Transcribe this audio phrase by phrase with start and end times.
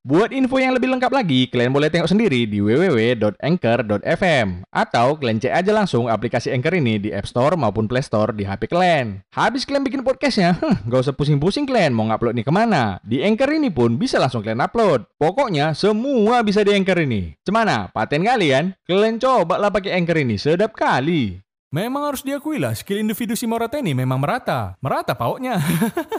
[0.00, 5.52] Buat info yang lebih lengkap lagi, kalian boleh tengok sendiri di www.anchor.fm atau kalian cek
[5.52, 9.20] aja langsung aplikasi Anchor ini di App Store maupun Play Store di HP kalian.
[9.28, 12.96] Habis kalian bikin podcastnya, huh, gak usah pusing-pusing kalian mau ngupload nih ke mana.
[13.04, 15.04] Di Anchor ini pun bisa langsung kalian upload.
[15.20, 17.36] Pokoknya semua bisa di Anchor ini.
[17.44, 17.92] Cemana?
[17.92, 18.72] Paten kalian?
[18.88, 21.44] Kalian coba lah pakai Anchor ini, sedap kali.
[21.70, 24.74] Memang harus diakui lah, skill individu si Morata ini memang merata.
[24.82, 25.54] Merata pauknya.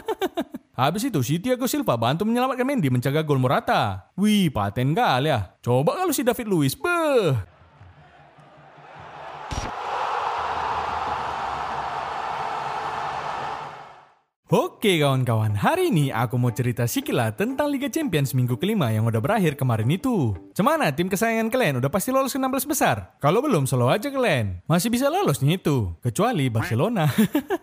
[0.80, 4.08] Habis itu si Thiago Silva bantu menyelamatkan Mendy menjaga gol Morata.
[4.16, 5.52] Wih, paten kali ya.
[5.60, 7.51] Coba kalau si David Luiz, beh.
[14.52, 19.16] Oke kawan-kawan, hari ini aku mau cerita sikila tentang Liga Champions minggu kelima yang udah
[19.16, 20.36] berakhir kemarin itu.
[20.52, 23.16] Cemana tim kesayangan kalian udah pasti lolos ke 16 besar?
[23.16, 24.60] Kalau belum, selalu aja kalian.
[24.68, 27.08] Masih bisa lolos nih itu, kecuali Barcelona.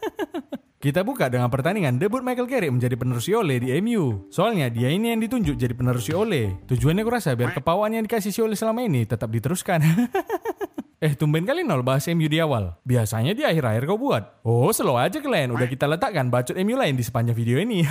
[0.81, 4.25] Kita buka dengan pertandingan debut Michael Carrick menjadi penerus Ole di MU.
[4.33, 6.57] Soalnya dia ini yang ditunjuk jadi penerus Ole.
[6.65, 9.77] Tujuannya kurasa biar kepawaan yang dikasih si Ole selama ini tetap diteruskan.
[10.99, 12.75] eh tumben kali nol bahas MU di awal.
[12.83, 14.43] Biasanya di akhir-akhir kau buat.
[14.43, 17.87] Oh slow aja kalian, udah kita letakkan bacot MU lain di sepanjang video ini.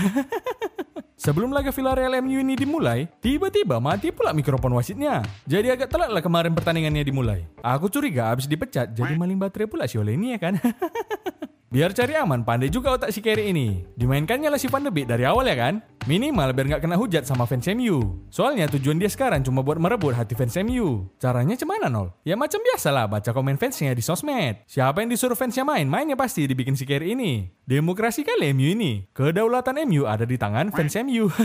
[1.18, 5.24] Sebelum laga Villarreal MU ini dimulai, tiba-tiba mati pula mikrofon wasitnya.
[5.50, 7.42] Jadi agak telat lah kemarin pertandingannya dimulai.
[7.58, 10.60] Aku curiga abis dipecat, jadi maling baterai pula si Ole ini ya kan.
[11.74, 13.84] Biar cari aman, pandai juga otak si Kerry ini.
[13.92, 15.84] Dimainkannya lah si Van de Beek dari awal ya kan?
[16.06, 18.22] Minimal biar nggak kena hujat sama fans MU.
[18.30, 21.10] Soalnya tujuan dia sekarang cuma buat merebut hati fans MU.
[21.18, 22.14] Caranya cemana nol?
[22.22, 24.62] Ya macam biasa lah baca komen fansnya di sosmed.
[24.70, 27.50] Siapa yang disuruh fansnya main, mainnya pasti dibikin si Kerry ini.
[27.66, 28.92] Demokrasi kali MU ini.
[29.10, 31.26] Kedaulatan MU ada di tangan fans MU.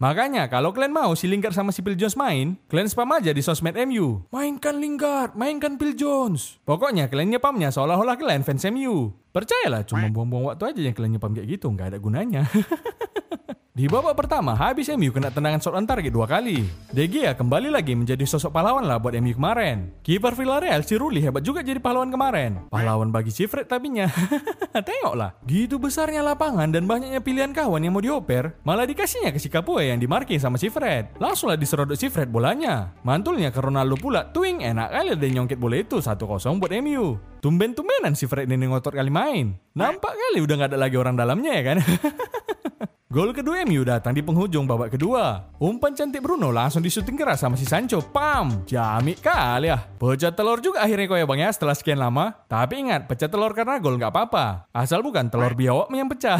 [0.00, 3.44] Makanya kalau kalian mau si Lingard sama si Phil Jones main, kalian spam aja di
[3.44, 4.24] sosmed MU.
[4.32, 6.56] Mainkan Lingard, mainkan Phil Jones.
[6.64, 9.12] Pokoknya kalian nyepamnya seolah-olah kalian fans MU.
[9.28, 12.48] Percayalah, cuma buang-buang waktu aja yang kalian nyepam kayak gitu, nggak ada gunanya.
[13.80, 16.68] Di babak pertama, habis MU kena tendangan shot on target dua kali.
[16.92, 19.88] De Gea kembali lagi menjadi sosok pahlawan lah buat MU kemarin.
[20.04, 22.68] Kiper Villarreal si Ruli hebat juga jadi pahlawan kemarin.
[22.68, 24.04] Pahlawan bagi si Fred tapinya.
[24.84, 29.48] Tengoklah, gitu besarnya lapangan dan banyaknya pilihan kawan yang mau dioper, malah dikasihnya ke si
[29.48, 31.16] Capoe yang dimarking sama si Fred.
[31.16, 32.92] Langsunglah diserodot si Fred bolanya.
[33.00, 36.20] Mantulnya ke Ronaldo pula, twing enak kali ada nyongket bola itu 1-0
[36.60, 37.16] buat MU.
[37.40, 39.56] Tumben-tumbenan si Fred ini ngotot kali main.
[39.72, 41.78] Nampak kali udah gak ada lagi orang dalamnya ya kan?
[43.10, 45.50] Gol kedua MU datang di penghujung babak kedua.
[45.58, 47.98] Umpan cantik Bruno langsung disuting keras sama si Sancho.
[47.98, 48.62] Pam!
[48.70, 49.82] Jamik kali ya.
[49.82, 52.46] Pecah telur juga akhirnya kau ya bang ya setelah sekian lama.
[52.46, 54.70] Tapi ingat, pecah telur karena gol nggak apa-apa.
[54.70, 56.38] Asal bukan telur biawak yang pecah.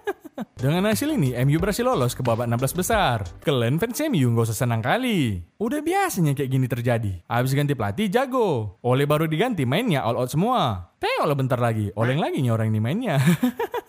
[0.56, 3.28] Dengan hasil ini, MU berhasil lolos ke babak 16 besar.
[3.44, 5.44] Kalian fans MU nggak usah senang kali.
[5.60, 7.12] Udah biasanya kayak gini terjadi.
[7.28, 8.80] Abis ganti pelatih, jago.
[8.80, 10.88] Oleh baru diganti, mainnya all out semua.
[10.96, 13.20] Tengoklah bentar lagi, oleng lagi nih orang ini mainnya.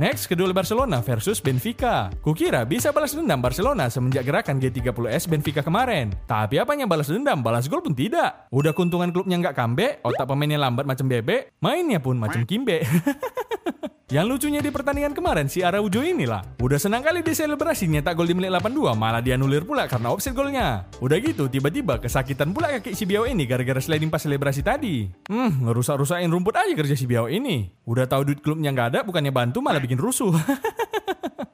[0.00, 2.08] Next, kedua Barcelona versus Benfica.
[2.24, 6.16] Kukira bisa balas dendam Barcelona semenjak gerakan G30S Benfica kemarin.
[6.24, 8.48] Tapi apanya balas dendam, balas gol pun tidak.
[8.48, 12.80] Udah keuntungan klubnya nggak comeback, otak pemainnya lambat macam bebek, mainnya pun macam kimbe.
[14.10, 16.42] Yang lucunya di pertandingan kemarin si Araujo inilah.
[16.58, 20.10] Udah senang kali dia selebrasi nyetak gol di menit 82 malah dia nulir pula karena
[20.10, 20.82] offset golnya.
[20.98, 25.06] Udah gitu tiba-tiba kesakitan pula kaki si Biao ini gara-gara sliding pas selebrasi tadi.
[25.30, 27.70] Hmm, ngerusak-rusakin rumput aja kerja si Biao ini.
[27.86, 30.34] Udah tahu duit klubnya nggak ada bukannya bantu malah bikin rusuh.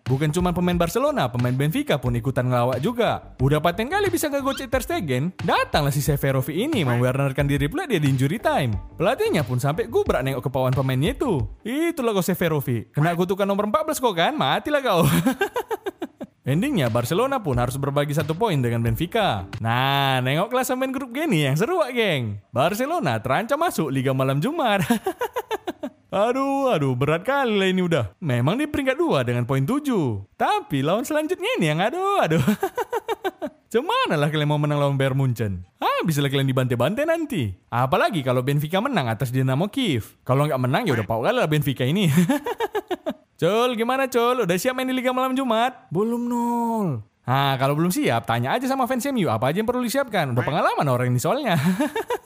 [0.06, 3.34] Bukan cuma pemain Barcelona, pemain Benfica pun ikutan ngelawak juga.
[3.42, 7.98] Udah paten kali bisa ngegocek Ter Stegen, datanglah si Severovic ini mewarnarkan diri pula dia
[7.98, 8.70] di injury time.
[8.94, 11.42] Pelatihnya pun sampai gubrak nengok kepauan pemainnya itu.
[11.66, 12.94] Itulah kau Severovic.
[12.94, 15.02] Kena kutukan nomor 14 kok kan, matilah kau.
[16.46, 19.50] Endingnya Barcelona pun harus berbagi satu poin dengan Benfica.
[19.58, 22.38] Nah, nengok klasemen grup gini yang seru geng.
[22.54, 24.86] Barcelona terancam masuk Liga Malam Jumat.
[26.16, 28.16] Aduh, aduh, berat kali lah ini udah.
[28.24, 29.84] Memang di peringkat 2 dengan poin 7.
[30.40, 32.40] Tapi lawan selanjutnya ini yang aduh, aduh.
[33.72, 35.68] Cemana lah kalian mau menang lawan Bayern Munchen?
[35.76, 37.52] Ah, bisa lah kalian dibantai-bantai nanti.
[37.68, 40.16] Apalagi kalau Benfica menang atas Dinamo Kiev.
[40.24, 42.08] Kalau nggak menang ya udah pau lah Benfica ini.
[43.44, 44.48] Col, gimana Col?
[44.48, 45.92] Udah siap main di Liga Malam Jumat?
[45.92, 47.04] Belum nol.
[47.28, 50.32] Nah, kalau belum siap, tanya aja sama fans MU apa aja yang perlu disiapkan.
[50.32, 51.60] Udah pengalaman orang ini soalnya.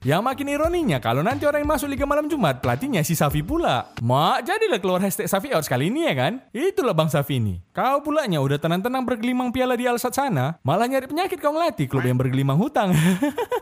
[0.00, 3.92] Yang makin ironinya kalau nanti orang yang masuk Liga Malam Jumat pelatihnya si Safi pula.
[4.00, 6.40] Mak, jadilah keluar hashtag Safi out sekali ini ya kan?
[6.56, 7.60] Itulah Bang Safi ini.
[7.80, 12.04] Kau pulanya udah tenang-tenang bergelimang piala di Alsat sana, malah nyari penyakit kau ngelatih klub
[12.04, 12.92] yang bergelimang hutang.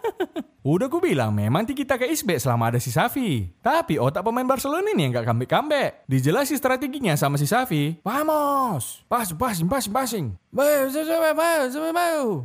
[0.66, 3.46] Udah ku bilang memang kita ke Isbe selama ada si Safi.
[3.62, 6.10] Tapi otak pemain Barcelona ini yang gak comeback-comeback.
[6.10, 8.02] Dijelasi strateginya sama si Safi.
[8.02, 9.06] Vamos!
[9.06, 10.26] Pas, passing, passing, passing.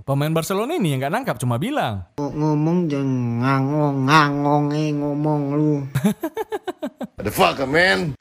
[0.05, 2.05] Pemain Barcelona ini yang gak nangkap cuma bilang.
[2.21, 4.65] ngomong jangan ngangong ngangong
[5.01, 5.75] ngomong lu
[7.25, 8.13] the fuck, man?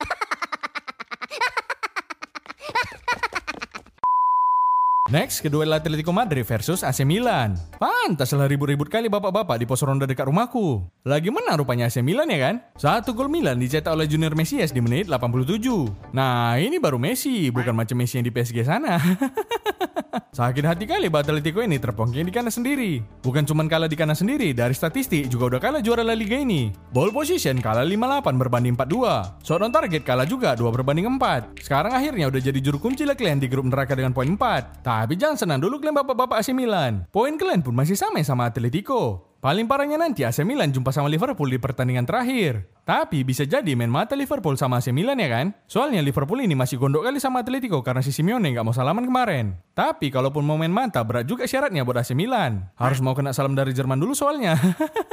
[5.13, 7.53] Next, kedua Atletico Madrid versus AC Milan.
[7.77, 10.89] Pantaslah ribut-ribut kali bapak-bapak di pos ronda dekat rumahku.
[11.05, 12.65] Lagi menang rupanya AC Milan ya kan?
[12.81, 16.17] Satu gol Milan dicetak oleh Junior Mesias di menit 87.
[16.17, 18.97] Nah, ini baru Messi, bukan macam Messi yang di PSG sana.
[20.13, 23.01] Sakit hati kali Pak Atletico ini terpongking di kanan sendiri.
[23.25, 26.69] Bukan cuma kalah di kanan sendiri, dari statistik juga udah kalah juara La Liga ini.
[26.93, 29.41] Ball position kalah 58 berbanding 42.
[29.41, 31.65] Shot on target kalah juga 2 berbanding 4.
[31.65, 34.85] Sekarang akhirnya udah jadi juru kunci lah kalian di grup neraka dengan poin 4.
[34.85, 37.09] Tapi jangan senang dulu kalian bapak-bapak AC Milan.
[37.09, 39.32] Poin kalian pun masih sama sama Atletico.
[39.43, 42.63] Paling parahnya nanti AC Milan jumpa sama Liverpool di pertandingan terakhir.
[42.87, 45.51] Tapi bisa jadi main mata Liverpool sama AC Milan ya kan?
[45.67, 49.59] Soalnya Liverpool ini masih gondok kali sama Atletico karena si Simeone nggak mau salaman kemarin.
[49.75, 52.71] Tapi kalaupun mau main mata berat juga syaratnya buat AC Milan.
[52.79, 54.55] Harus mau kena salam dari Jerman dulu soalnya.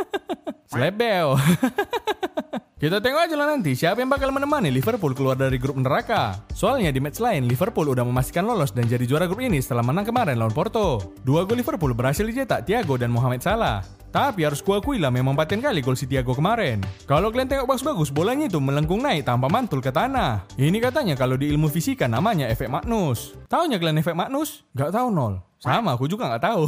[0.78, 1.34] Slebeo.
[2.86, 6.38] Kita tengok aja lah nanti siapa yang bakal menemani Liverpool keluar dari grup neraka.
[6.54, 10.06] Soalnya di match lain Liverpool udah memastikan lolos dan jadi juara grup ini setelah menang
[10.06, 11.18] kemarin lawan Porto.
[11.26, 13.99] Dua gol Liverpool berhasil dicetak Thiago dan Mohamed Salah.
[14.10, 16.82] Tapi harus kuakui lah memang paten kali gol si Thiago kemarin.
[17.06, 20.50] Kalau kalian tengok bagus-bagus, bolanya itu melengkung naik tanpa mantul ke tanah.
[20.58, 23.38] Ini katanya kalau di ilmu fisika namanya efek Magnus.
[23.46, 24.66] Taunya kalian efek Magnus?
[24.74, 25.46] Gak tahu nol.
[25.62, 26.66] Sama, aku juga gak tahu.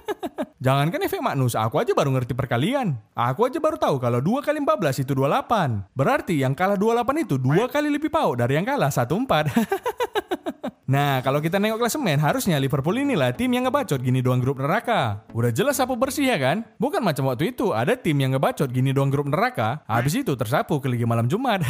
[0.64, 2.98] Jangankan efek Magnus, aku aja baru ngerti perkalian.
[3.14, 5.94] Aku aja baru tahu kalau 2 kali 14 itu 28.
[5.94, 9.22] Berarti yang kalah 28 itu dua kali lebih pauk dari yang kalah 14.
[10.92, 15.24] Nah, kalau kita nengok klasemen, harusnya Liverpool inilah tim yang ngebacot gini doang grup neraka.
[15.32, 16.68] Udah jelas sapu bersih ya kan?
[16.76, 20.84] Bukan macam waktu itu, ada tim yang ngebacot gini doang grup neraka, habis itu tersapu
[20.84, 21.64] ke Liga Malam Jumat.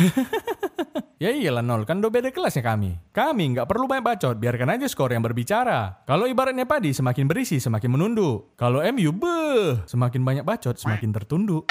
[1.22, 2.98] ya iyalah nol, kan udah beda kelasnya kami.
[3.14, 6.02] Kami nggak perlu banyak bacot, biarkan aja skor yang berbicara.
[6.02, 8.58] Kalau ibaratnya padi, semakin berisi, semakin menunduk.
[8.58, 11.70] Kalau MU, beh, semakin banyak bacot, semakin tertunduk.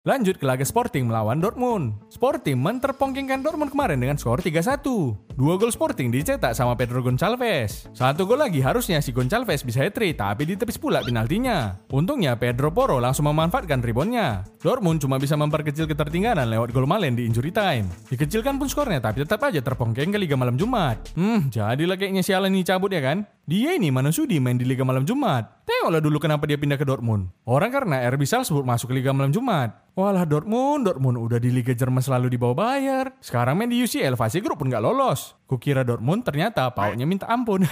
[0.00, 1.92] Lanjut ke laga Sporting melawan Dortmund.
[2.08, 4.80] Sporting menterpongkingkan Dortmund kemarin dengan skor 3-1.
[5.40, 7.88] Dua gol Sporting dicetak sama Pedro Gonçalves.
[7.96, 11.80] Satu gol lagi harusnya si Gonçalves bisa hat-trick, tapi ditepis pula penaltinya.
[11.88, 14.44] Untungnya Pedro Porro langsung memanfaatkan reboundnya.
[14.60, 17.88] Dortmund cuma bisa memperkecil ketertinggalan lewat gol Malen di injury time.
[18.12, 21.16] Dikecilkan pun skornya, tapi tetap aja terpongkeng ke Liga Malam Jumat.
[21.16, 23.24] Hmm, jadilah kayaknya si Alan ini cabut ya kan?
[23.48, 25.64] Dia ini mana sudi main di Liga Malam Jumat.
[25.64, 27.32] Tengoklah dulu kenapa dia pindah ke Dortmund.
[27.48, 29.88] Orang karena RB Salzburg masuk ke Liga Malam Jumat.
[29.96, 33.10] Walah Dortmund, Dortmund udah di Liga Jerman selalu di bawah bayar.
[33.18, 35.29] Sekarang main di UCL fase grup pun nggak lolos.
[35.46, 37.66] Kukira Dortmund ternyata pautnya minta ampun.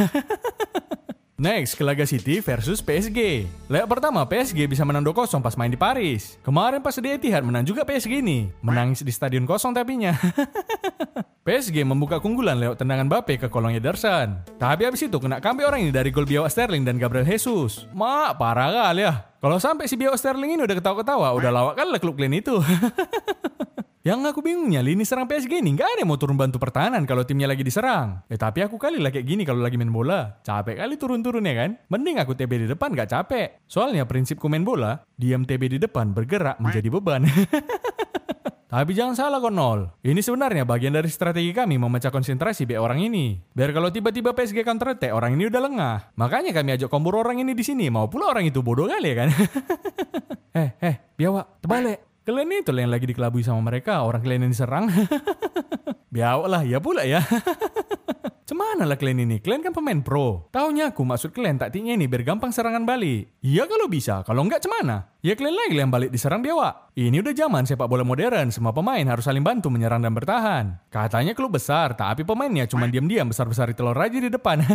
[1.39, 3.47] Next, ke laga City versus PSG.
[3.71, 6.35] Leg pertama PSG bisa menang 2-0 pas main di Paris.
[6.43, 8.51] Kemarin pas di Etihad menang juga PSG ini.
[8.59, 10.19] Menangis di stadion kosong tapinya.
[11.47, 14.43] PSG membuka keunggulan lewat tendangan Bape ke kolong Ederson.
[14.59, 17.87] Tapi habis itu kena kambi orang ini dari gol biawak Sterling dan Gabriel Jesus.
[17.95, 19.31] Mak, parah kali ya.
[19.39, 22.59] Kalau sampai si biawak Sterling ini udah ketawa-ketawa, udah lawak kan lah klub kalian itu.
[24.09, 27.29] Yang aku bingungnya lini serang PSG ini nggak ada yang mau turun bantu pertahanan kalau
[27.29, 28.25] timnya lagi diserang.
[28.33, 30.41] Eh tapi aku kali lah kayak gini kalau lagi main bola.
[30.41, 31.77] Capek kali turun-turun ya kan?
[31.93, 33.61] Mending aku TB di depan nggak capek.
[33.69, 37.29] Soalnya prinsipku main bola, diam TB di depan bergerak menjadi beban.
[38.73, 39.93] Tapi jangan salah kok nol.
[40.01, 43.37] Ini sebenarnya bagian dari strategi kami memecah konsentrasi B orang ini.
[43.53, 45.97] Biar kalau tiba-tiba PSG counter attack orang ini udah lengah.
[46.17, 47.93] Makanya kami ajak kompor orang ini di sini.
[47.93, 49.29] Mau pula orang itu bodoh kali ya kan?
[50.65, 52.08] eh, eh, biawak, terbalik.
[52.29, 54.93] Kalian itu yang lagi dikelabui sama mereka, orang kalian yang diserang.
[56.13, 57.25] biawak lah, ya pula ya.
[58.49, 59.41] Cemana lah kalian ini?
[59.41, 60.45] Kalian kan pemain pro.
[60.53, 63.33] Taunya aku maksud kalian taktiknya ini biar gampang serangan balik.
[63.41, 65.09] Iya kalau bisa, kalau enggak cemana?
[65.25, 66.93] Ya kalian lagi yang balik diserang biawak.
[67.01, 70.77] Ini udah zaman sepak bola modern, semua pemain harus saling bantu menyerang dan bertahan.
[70.93, 74.61] Katanya klub besar, tapi pemainnya cuma diam-diam besar-besar telur aja di depan.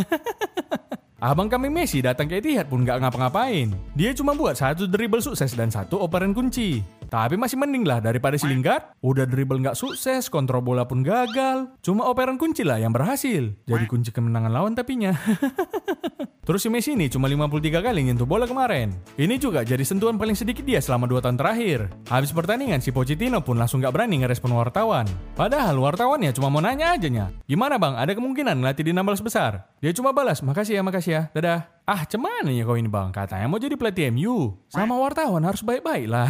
[1.24, 3.72] Abang kami Messi datang ke Etihad pun gak ngapa-ngapain.
[3.96, 6.84] Dia cuma buat satu dribble sukses dan satu operan kunci.
[7.08, 8.96] Tapi masih mending lah daripada si Lingard.
[9.00, 11.72] Udah dribble gak sukses, kontrol bola pun gagal.
[11.80, 13.52] Cuma operan kunci lah yang berhasil.
[13.64, 15.16] Jadi kunci kemenangan lawan tapinya.
[16.44, 18.92] Terus si Messi ini cuma 53 kali nyentuh bola kemarin.
[19.16, 21.88] Ini juga jadi sentuhan paling sedikit dia selama 2 tahun terakhir.
[22.12, 25.08] Habis pertandingan si Pochettino pun langsung gak berani ngerespon wartawan.
[25.32, 27.32] Padahal wartawannya cuma mau nanya aja nya.
[27.48, 29.72] Gimana bang, ada kemungkinan ngelatih di 16 besar?
[29.84, 31.68] Dia cuma balas, makasih ya, makasih ya, dadah.
[31.84, 33.12] Ah, cemana ya kau ini bang?
[33.12, 34.56] Katanya mau jadi pelatih MU.
[34.72, 36.24] Sama wartawan harus baik-baik lah.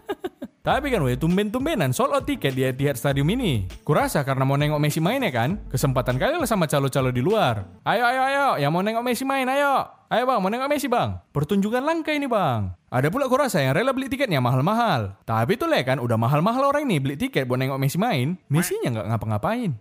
[0.66, 3.70] Tapi kan weh, tumben-tumbenan sold tiket di Etihad Stadium ini.
[3.86, 5.62] Kurasa karena mau nengok Messi main ya kan?
[5.70, 7.62] Kesempatan kali lah sama calo-calo di luar.
[7.86, 9.86] Ayo, ayo, ayo, yang mau nengok Messi main, ayo.
[10.10, 11.14] Ayo bang, mau nengok Messi bang.
[11.30, 12.74] Pertunjukan langka ini bang.
[12.90, 15.14] Ada pula kurasa yang rela beli tiketnya mahal-mahal.
[15.22, 18.34] Tapi tuh lah kan, udah mahal-mahal orang ini beli tiket buat nengok Messi main.
[18.50, 19.78] Messi-nya nggak ngapa-ngapain.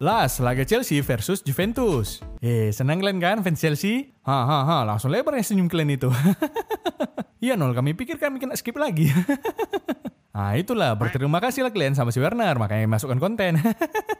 [0.00, 2.24] Las, laga Chelsea versus Juventus.
[2.40, 4.16] Eh, senang kalian kan fans Chelsea?
[4.24, 6.08] Ha ha ha, langsung lebarnya senyum kalian itu.
[7.40, 9.08] Iya nol, kami pikir kami kena skip lagi.
[10.28, 13.56] nah itulah, berterima kasih lah kalian sama si Werner, makanya masukkan konten.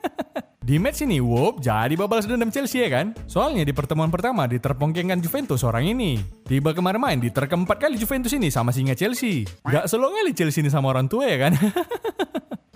[0.64, 3.12] Di match ini, Wop jadi babalas dendam Chelsea ya kan?
[3.28, 6.16] Soalnya di pertemuan pertama diterpongkengkan Juventus orang ini.
[6.49, 9.44] Tiba kemarin main diterkem empat kali Juventus ini sama singa Chelsea.
[9.66, 11.52] Gak selo kali Chelsea ini sama orang tua ya kan?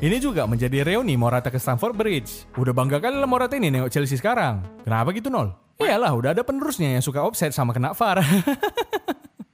[0.05, 2.45] Ini juga menjadi reuni Morata ke Stamford Bridge.
[2.61, 4.61] Udah bangga kali lah Morata ini nengok Chelsea sekarang.
[4.85, 5.57] Kenapa gitu nol?
[5.81, 8.21] Iyalah udah ada penerusnya yang suka offset sama kena VAR.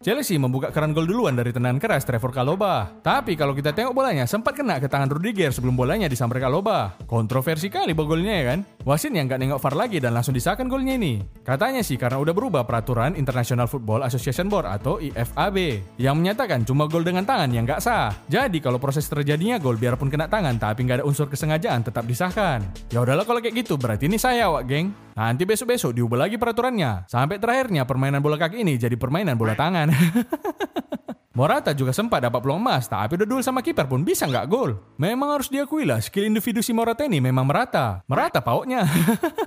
[0.00, 2.88] Chelsea membuka keran gol duluan dari tendangan keras Trevor Kaloba.
[3.04, 6.96] Tapi kalau kita tengok bolanya sempat kena ke tangan Rudiger sebelum bolanya disambar Kaloba.
[7.04, 8.64] Kontroversi kali golnya ya kan?
[8.88, 11.20] Wasit yang nggak nengok VAR lagi dan langsung disahkan golnya ini.
[11.44, 16.88] Katanya sih karena udah berubah peraturan International Football Association Board atau IFAB yang menyatakan cuma
[16.88, 18.08] gol dengan tangan yang nggak sah.
[18.24, 22.64] Jadi kalau proses terjadinya gol biarpun kena tangan tapi nggak ada unsur kesengajaan tetap disahkan.
[22.88, 24.96] Ya udahlah kalau kayak gitu berarti ini saya wak geng.
[25.12, 27.04] Nanti besok-besok diubah lagi peraturannya.
[27.04, 29.89] Sampai terakhirnya permainan bola kaki ini jadi permainan bola tangan.
[31.38, 34.76] Morata juga sempat dapat peluang emas, tapi udah duel sama kiper pun bisa nggak gol.
[34.98, 38.02] Memang harus diakui lah, skill individu si Morata ini memang merata.
[38.10, 38.84] Merata pautnya.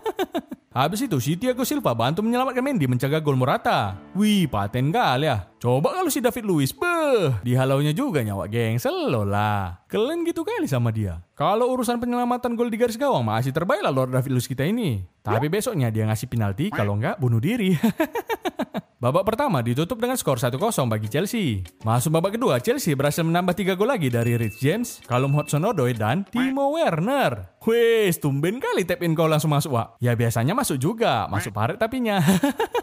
[0.73, 3.93] Habis itu si Thiago Silva bantu menyelamatkan Mendy mencegah gol Morata.
[4.17, 5.52] Wih, paten kali ya.
[5.63, 9.79] Coba kalau si David Luiz, beh, dihalaunya juga nyawa geng, selo lah.
[9.87, 11.23] Kalian gitu kali sama dia.
[11.39, 15.07] Kalau urusan penyelamatan gol di garis gawang masih terbaik lah Lord David Luiz kita ini.
[15.23, 17.79] Tapi besoknya dia ngasih penalti, kalau nggak bunuh diri.
[19.03, 20.59] Babak pertama ditutup dengan skor 1-0
[20.91, 21.63] bagi Chelsea.
[21.83, 26.23] Masuk babak kedua, Chelsea berhasil menambah 3 gol lagi dari Rich James, Callum Hudson-Odoi, dan
[26.27, 27.55] Timo Werner.
[27.63, 29.99] Wes, tumben kali tap in kau langsung masuk, Wak.
[29.99, 32.19] Ya biasanya masuk juga, masuk paret tapinya.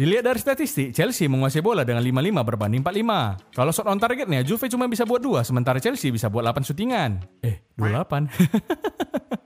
[0.00, 3.52] Dilihat dari statistik, Chelsea menguasai bola dengan 5-5 berbanding 4-5.
[3.52, 7.20] Kalau shot on targetnya, Juve cuma bisa buat 2, sementara Chelsea bisa buat 8 syutingan.
[7.44, 8.32] Eh, 28.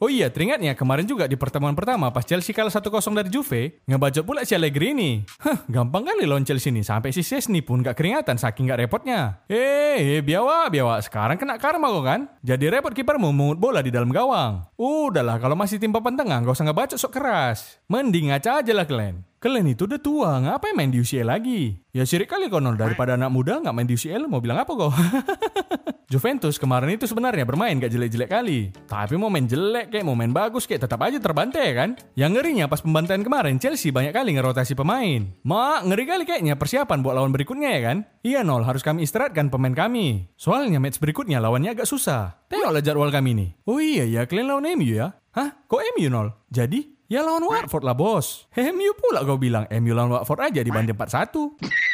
[0.00, 2.88] Oh iya, teringatnya kemarin juga di pertemuan pertama pas Chelsea kalah 1-0
[3.20, 5.28] dari Juve, ngebajot pula si Allegri ini.
[5.44, 9.44] Hah, gampang kali lawan Chelsea ini, sampai si Sesni pun gak keringatan saking gak repotnya.
[9.44, 12.20] Eh, eh, biawa, biawa, sekarang kena karma kok kan?
[12.40, 14.64] Jadi repot kipermu mengut bola di dalam gawang.
[14.80, 17.76] Udahlah, kalau masih tim papan tengah, gak usah ngebacot sok keras.
[17.84, 19.20] Mending ngaca aja lah kalian.
[19.36, 21.76] Kalian itu udah tua, ngapain main di UCL lagi?
[21.92, 24.92] Ya sirik kali konon, daripada anak muda nggak main di UCL, mau bilang apa kok?
[26.10, 28.74] Juventus kemarin itu sebenarnya bermain gak jelek-jelek kali.
[28.90, 31.94] Tapi mau main jelek kayak mau main bagus kayak tetap aja terbantai kan?
[32.18, 35.30] Yang ngerinya pas pembantaian kemarin Chelsea banyak kali ngerotasi pemain.
[35.46, 37.98] Mak, ngeri kali kayaknya persiapan buat lawan berikutnya ya kan?
[38.26, 40.26] Iya nol, harus kami istirahatkan pemain kami.
[40.34, 42.42] Soalnya match berikutnya lawannya agak susah.
[42.50, 43.48] Tengoklah jadwal kami nih.
[43.70, 45.14] Oh iya ya, kalian lawan MU ya?
[45.30, 45.62] Hah?
[45.70, 46.34] Kok MU nol?
[46.50, 47.06] Jadi?
[47.06, 48.50] Ya lawan Watford lah bos.
[48.58, 49.62] MU pula kau bilang.
[49.78, 51.89] MU lawan Watford aja dibanding 4-1.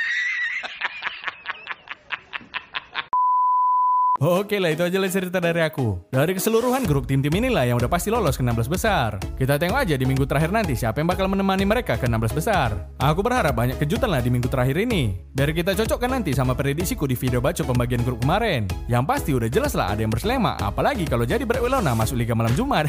[4.17, 6.01] Oke lah itu aja lah cerita dari aku.
[6.09, 9.21] Dari keseluruhan grup tim-tim inilah yang udah pasti lolos ke 16 besar.
[9.37, 12.97] Kita tengok aja di minggu terakhir nanti siapa yang bakal menemani mereka ke 16 besar.
[12.97, 15.21] Aku berharap banyak kejutan lah di minggu terakhir ini.
[15.37, 18.65] Dari kita cocokkan nanti sama prediksiku di video baca pembagian grup kemarin.
[18.89, 22.33] Yang pasti udah jelas lah ada yang berselema, apalagi kalau jadi Brek Wilona masuk Liga
[22.33, 22.89] Malam Jumat.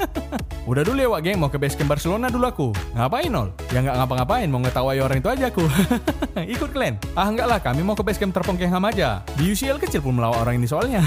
[0.70, 2.68] udah dulu ya Wak geng, mau ke basecamp Barcelona dulu aku.
[2.96, 3.52] Ngapain nol?
[3.68, 5.68] Ya nggak ngapa-ngapain, mau ngetawai orang itu aja aku.
[6.56, 6.96] Ikut kalian?
[7.12, 9.20] Ah enggak lah, kami mau ke basecamp Terpongkengham aja.
[9.36, 11.02] Di UCL kecil pun melawak orang ini soalnya.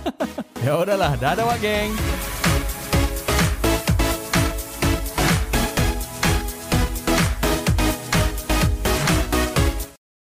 [0.64, 1.90] ya udahlah, dadah Wak geng.